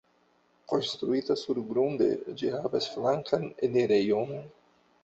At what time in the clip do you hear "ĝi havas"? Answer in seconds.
2.41-2.89